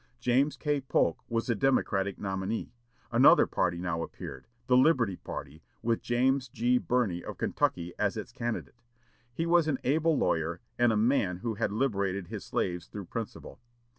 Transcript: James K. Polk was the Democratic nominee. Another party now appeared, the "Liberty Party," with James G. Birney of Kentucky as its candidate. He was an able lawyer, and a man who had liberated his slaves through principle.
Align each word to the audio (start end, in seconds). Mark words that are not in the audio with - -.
James 0.19 0.57
K. 0.57 0.81
Polk 0.81 1.21
was 1.29 1.45
the 1.45 1.53
Democratic 1.53 2.17
nominee. 2.17 2.73
Another 3.11 3.45
party 3.45 3.77
now 3.77 4.01
appeared, 4.01 4.47
the 4.65 4.75
"Liberty 4.75 5.15
Party," 5.15 5.61
with 5.83 6.01
James 6.01 6.49
G. 6.49 6.79
Birney 6.79 7.23
of 7.23 7.37
Kentucky 7.37 7.93
as 7.99 8.17
its 8.17 8.31
candidate. 8.31 8.81
He 9.31 9.45
was 9.45 9.67
an 9.67 9.77
able 9.83 10.17
lawyer, 10.17 10.59
and 10.79 10.91
a 10.91 10.97
man 10.97 11.37
who 11.45 11.53
had 11.53 11.71
liberated 11.71 12.29
his 12.29 12.43
slaves 12.43 12.87
through 12.87 13.05
principle. 13.05 13.59